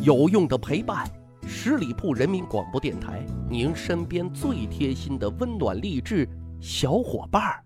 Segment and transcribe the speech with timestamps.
[0.00, 1.04] 有用的陪伴，
[1.44, 6.26] 十里铺人民广播电台，您身边最贴心的温暖励志
[6.60, 7.64] 小伙伴儿。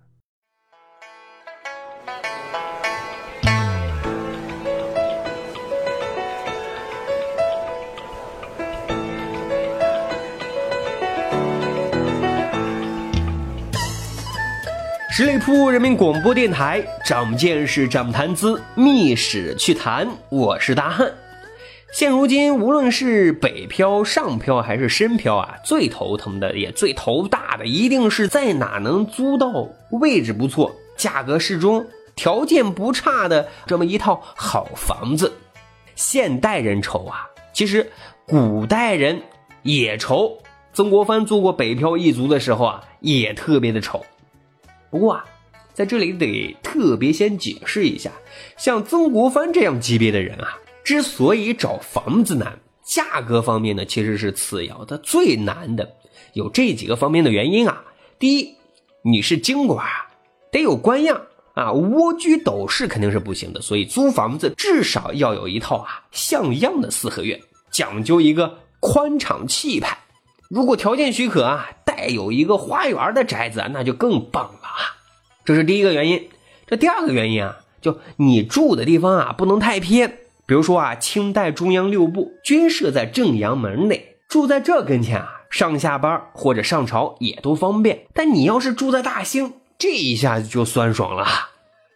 [15.11, 20.09] 十里铺人民广播电台，长见识，长谈资，密史趣谈。
[20.31, 21.13] 我是大汉。
[21.93, 35.31] 现如今，无论是北漂、上漂还是深漂啊，最头疼的也最头大的，一定是在哪能租到位置不错、价格适中、条件不差的这么一套好房子。
[35.95, 37.93] 现代人愁啊，其实
[38.27, 39.21] 古代人
[39.63, 40.39] 也愁。
[40.73, 44.03] 曾国藩做过北漂一族的时候啊，也特别的愁。
[44.89, 45.27] 不过啊，
[45.75, 48.11] 在这里得特别先解释一下，
[48.57, 55.97] 像曾国藩这样级别的人啊，之所以找房子难，价格方面呢其实是次要的，最难的
[56.33, 57.85] 有这几个方面的原因啊。
[58.19, 58.55] 第一，
[59.03, 59.87] 你是京官，
[60.51, 61.21] 得有官样
[61.55, 69.99] 啊，蜗居斗室肯定是不行的，所以租房子至少要有一套啊像样的四合院，讲究一个宽敞气派。
[70.49, 74.99] 如果条件许可啊，带有一个花园的宅子，那就更棒了啊！
[75.45, 76.29] 这是第一个原因。
[76.67, 80.19] 这第二个原因啊，就你住的地方啊，不能太偏。
[80.53, 88.07] 比如说啊，清代中央六部均设在正阳门内，住在这跟前啊，上下班或者上朝也都方便。
[88.13, 91.27] 但你要是住在大兴，这一下就酸爽了。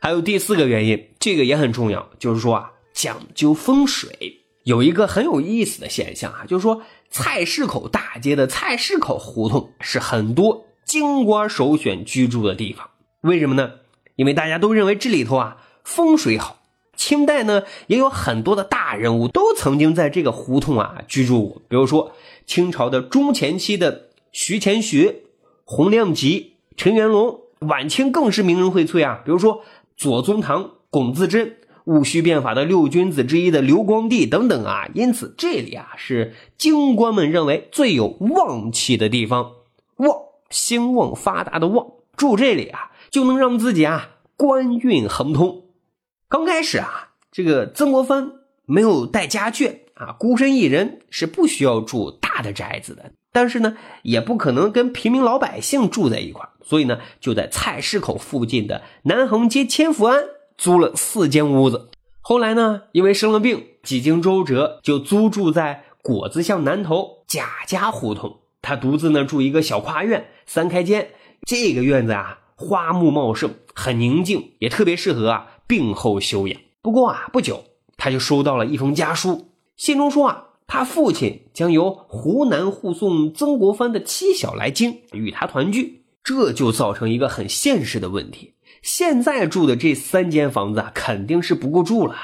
[0.00, 4.40] 还有第四个原因，这个也很重要，就是说啊，讲究风水。
[4.64, 12.88] 有一个很有意思的现象啊，就是说菜市口大街的菜市口胡同是很多京官首选居住的地方。
[13.20, 13.72] 为什么呢？
[14.14, 16.56] 因为大家都认为这里头啊风水好。
[16.96, 22.12] 清代呢也有很多的大人物都曾经在这个胡同啊居住过，比如说
[22.46, 25.22] 清朝的中前期的徐乾学、
[25.64, 29.62] 洪亮吉、陈元龙，晚清更是名人荟萃啊，比如说
[29.96, 31.56] 左宗棠、龚自珍。
[31.86, 39.52] 戊戌变法的六君子之一的刘光第等等啊，因此这里啊是京官们认为最有旺气的地方，
[39.98, 40.18] 旺
[40.50, 45.65] 兴旺发达的旺，住这里啊就能让自己啊官运亨通。
[46.28, 48.32] 刚开始啊，这个曾国藩
[48.64, 60.24] 没有带家眷啊，孤身一人是不需要住大的宅子的，但是呢也不可能跟平民老百姓住在一块所以呢就在菜市口附近的南横街千福庵。
[60.58, 61.90] 租了四间屋子，
[62.22, 68.38] 后来呢，因为生了病，几经周折，就租住在果子巷南头贾家胡同。
[68.62, 71.10] 他独自呢住一个小跨院，三开间。
[71.46, 76.60] 这个院子啊，花木茂盛，很宁静，也特别适合啊病后休养。
[76.82, 77.64] 不过啊，不久
[77.96, 88.54] 他就收到了一封家书，信中说啊，他父亲将由湖南护送曾国藩的妻小来京与他团聚，这就造成一个很现实的问题。
[88.82, 92.20] 现在住的这三间房子啊，肯定是不够住了啊，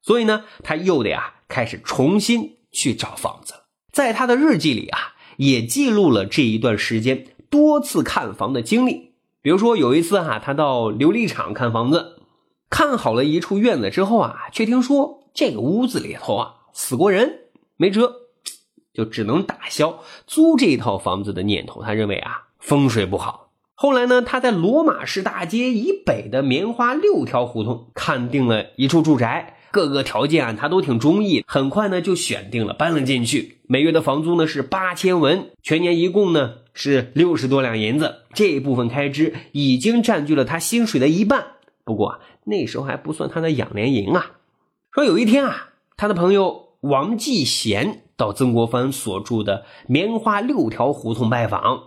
[0.00, 3.54] 所以呢，他又得啊开始重新去找房子。
[3.90, 9.12] 在他的日记里啊，也记录了这一段时间多次看房的经历。
[9.42, 12.22] 比如说有一次哈，他到琉璃厂看房子，
[12.74, 17.38] 看好了一处院子之后啊，却听说这个屋子里头啊死过人，
[17.76, 18.12] 没辙，
[18.92, 21.84] 就只能打消租这套房子的念头。
[21.84, 23.52] 他认为啊风水不好。
[23.74, 33.58] 后来呢，他在罗马市大街以北的棉花六条胡同看定了一处住宅，各个条件啊他都挺中意，很快呢就选定了，搬了进去。
[33.68, 38.22] 每月的房租呢是八千文，全年一共呢是六十多两银子。
[38.32, 41.46] 这部分开支已经占据了他薪水的一半，
[41.84, 44.32] 不过那时候还不算他的养廉银啊。
[44.92, 51.82] 说有一天啊，他的朋友王继贤到曾国藩所住的棉花六条胡同拜访。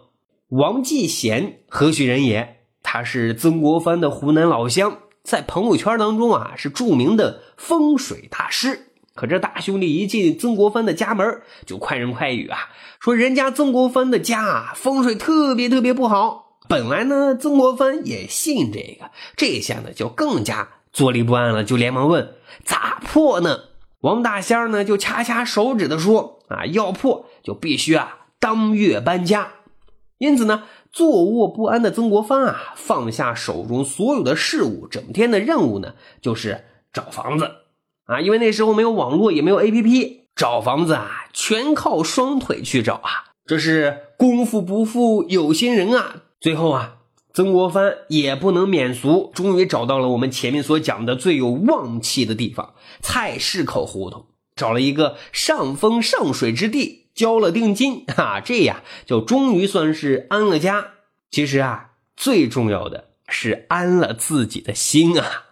[0.49, 2.57] 王继贤何许人也？
[2.83, 8.91] 他是曾国藩的湖南老乡，在朋友圈当中啊是著名的风水大师。
[9.13, 12.69] 可这大兄弟一进曾国藩的家门，就快人快语啊，
[12.99, 16.46] 说人家曾国藩的家啊风水特别特别不好。
[16.67, 22.33] 本来呢，曾国藩也信这个，这下呢就更加坐立不安了，就连忙问
[22.65, 23.59] 咋破呢？
[24.01, 29.53] 王大仙呢就掐掐手指的说啊，要破就必须啊当月搬家。
[30.17, 37.51] 因此呢，坐卧不安的曾国藩啊，放下手中所有的事物，整天的任务呢，就是找房子
[38.05, 38.19] 啊。
[38.19, 43.25] 因为那时候没有网络，也没有 A P P，找房子啊，全靠双腿去找啊。
[43.45, 46.23] 这是功夫不负有心人啊。
[46.39, 46.97] 最后啊，
[47.33, 54.27] 曾国藩也不能免俗，终于找到了我们前面所讲的最有旺气的地方——菜市口胡同。
[54.55, 60.93] 找了一个上风上水之地，交了定金，哈，这样就终于算是安了家。
[61.29, 65.43] 其实啊，最重要的是安了自己的心啊。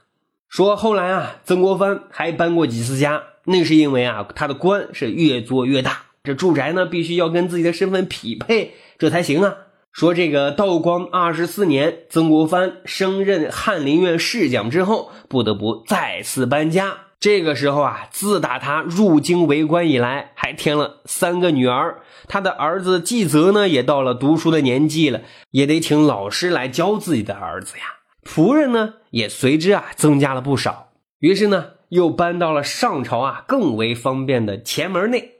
[0.49, 9.55] 说后来啊，曾国藩还搬过几次家，那是因为啊，他的官是越做越大，这住宅呢必须要跟自己的身份匹配，这才行啊。
[9.95, 16.97] 说这个道光二十四年，曾国藩升任翰林院侍讲之后，不得不再次搬家。
[17.17, 22.01] 这个时候啊，自打他入京为官以来，还添了三个女儿。
[22.27, 25.21] 他的儿子纪泽呢，也到了读书的年纪了，
[25.51, 27.83] 也得请老师来教自己的儿子呀。
[28.25, 30.89] 仆人呢，也随之啊增加了不少。
[31.19, 35.34] 于是呢，又搬到了上朝啊更为方便的前门内。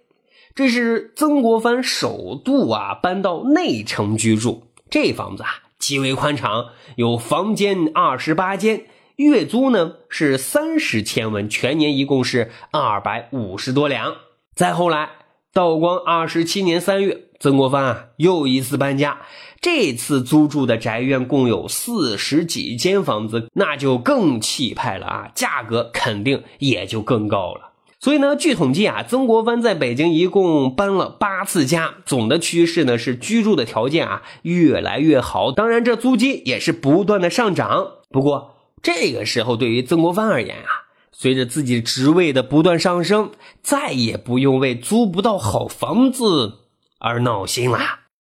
[0.55, 8.85] 这是曾国藩首度啊搬到内城居住，这房子啊极为宽敞，有房间二十八间，
[9.17, 14.15] 月租呢是三十千文，全年一共是二百五十多两。
[14.55, 15.09] 再后来，
[15.51, 19.23] 道光二十七年三月，曾国藩啊又一次搬家，
[19.59, 27.73] 这次租住的宅院共有四十几间房子，那就更气派了啊，价格肯定也就更高了。
[28.05, 37.93] 所以呢，据统计啊，曾国藩在北京一共搬了八次家，总的趋势呢是居住的条件啊越来越好，当然这租金也是不断的上涨。
[38.11, 43.31] 不过这个时候对于曾国藩而言啊，随着自己职位的不断上升，
[43.63, 46.59] 再也不用为租不到好房子
[46.99, 47.79] 而闹心了。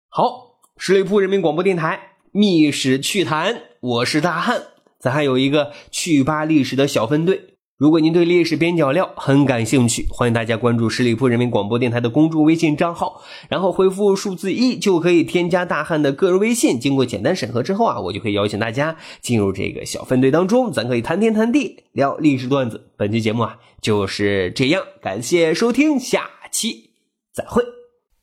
[0.09, 4.63] 好，十里铺人民广播电台密史趣谈，我是大汉，
[4.99, 7.54] 咱还有一个趣吧历史的小分队。
[7.85, 16.81] 如果您对历史边角料很感兴趣，欢迎大家关注十里铺人民广播电台的公众微信账号，然后回复数字一就可以添加大汉的个人微信。
[16.81, 22.89] 经过简单审核之后啊，我就可以邀请大家进入这个小分队当中，咱可以谈天谈地，聊历史段子。
[22.97, 26.89] 本期节目啊就是这样，感谢收听，下期
[27.35, 27.63] 再会。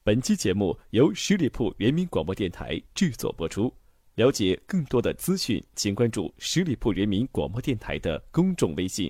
[0.03, 3.71] 本期节目由十里铺人民广播电台制作播出。
[4.15, 9.09] 了解更多的资讯，请关注十里铺人民广播电台的公众微信。